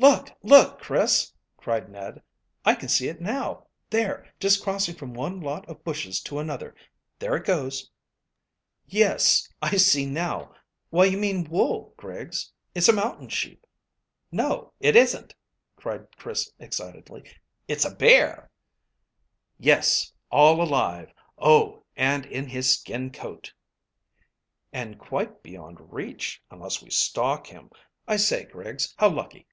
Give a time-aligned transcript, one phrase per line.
[0.00, 2.20] "Look, look, Chris," cried Ned;
[2.64, 6.74] "I can see it now there, just crossing from one lot of bushes to another.
[7.20, 7.88] There it goes."
[8.88, 10.52] "Yes, I see now.
[10.90, 12.52] Why, you mean wool, Griggs.
[12.74, 13.64] It's a mountain sheep.
[14.32, 15.32] No, it isn't,"
[15.76, 17.22] cried Chris excitedly;
[17.68, 18.50] "it's a bear."
[19.60, 21.84] "Yes, all alive, oh!
[21.94, 23.52] and in his skin coat."
[24.72, 27.70] "And quite beyond reach, unless we stalk him.
[28.08, 29.46] I say, Griggs, how lucky!